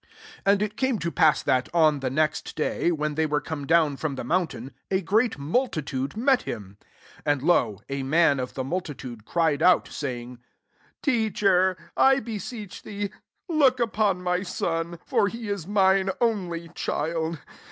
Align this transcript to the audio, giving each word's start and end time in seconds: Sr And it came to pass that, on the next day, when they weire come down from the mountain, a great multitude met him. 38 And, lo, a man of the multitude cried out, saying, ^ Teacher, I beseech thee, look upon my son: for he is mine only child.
Sr 0.03 0.41
And 0.47 0.61
it 0.63 0.77
came 0.77 0.97
to 0.97 1.11
pass 1.11 1.43
that, 1.43 1.69
on 1.75 1.99
the 1.99 2.09
next 2.09 2.55
day, 2.55 2.91
when 2.91 3.13
they 3.13 3.27
weire 3.27 3.39
come 3.43 3.67
down 3.67 3.97
from 3.97 4.15
the 4.15 4.23
mountain, 4.23 4.73
a 4.89 4.99
great 4.99 5.37
multitude 5.37 6.17
met 6.17 6.41
him. 6.41 6.79
38 7.23 7.31
And, 7.31 7.41
lo, 7.43 7.81
a 7.87 8.01
man 8.01 8.39
of 8.39 8.55
the 8.55 8.63
multitude 8.63 9.25
cried 9.25 9.61
out, 9.61 9.87
saying, 9.89 10.37
^ 10.37 10.39
Teacher, 11.03 11.77
I 11.95 12.19
beseech 12.19 12.81
thee, 12.81 13.11
look 13.47 13.79
upon 13.79 14.23
my 14.23 14.41
son: 14.41 14.97
for 15.05 15.27
he 15.27 15.49
is 15.49 15.67
mine 15.67 16.09
only 16.19 16.69
child. 16.69 17.37